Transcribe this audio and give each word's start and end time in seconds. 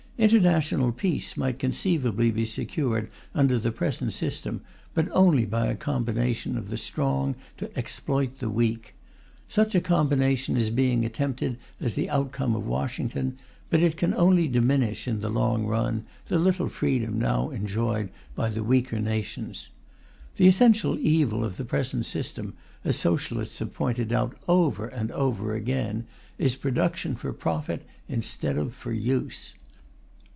International 0.19 0.91
peace 0.91 1.35
might 1.35 1.57
conceivably 1.57 2.29
be 2.29 2.45
secured 2.45 3.09
under 3.33 3.57
the 3.57 3.71
present 3.71 4.13
system, 4.13 4.61
but 4.93 5.07
only 5.13 5.45
by 5.47 5.65
a 5.65 5.73
combination 5.73 6.59
of 6.59 6.67
the 6.69 6.77
strong 6.77 7.35
to 7.57 7.75
exploit 7.75 8.37
the 8.37 8.47
weak. 8.47 8.93
Such 9.47 9.73
a 9.73 9.81
combination 9.81 10.55
is 10.57 10.69
being 10.69 11.03
attempted 11.05 11.57
as 11.79 11.95
the 11.95 12.07
outcome 12.07 12.53
of 12.55 12.67
Washington; 12.67 13.37
but 13.71 13.81
it 13.81 13.97
can 13.97 14.13
only 14.13 14.47
diminish, 14.47 15.07
in 15.07 15.21
the 15.21 15.29
long 15.29 15.65
run, 15.65 16.05
the 16.27 16.37
little 16.37 16.69
freedom 16.69 17.17
now 17.17 17.49
enjoyed 17.49 18.09
by 18.35 18.49
the 18.49 18.61
weaker 18.63 18.99
nations. 18.99 19.69
The 20.35 20.47
essential 20.47 20.99
evil 20.99 21.43
of 21.43 21.57
the 21.57 21.65
present 21.65 22.05
system, 22.05 22.53
as 22.83 22.95
Socialists 22.95 23.57
have 23.57 23.73
pointed 23.73 24.13
out 24.13 24.37
over 24.47 24.85
and 24.87 25.09
over 25.13 25.55
again, 25.55 26.05
is 26.37 26.53
production 26.55 27.15
for 27.15 27.33
profit 27.33 27.87
instead 28.07 28.55
of 28.55 28.75
for 28.75 28.93
use. 28.93 29.53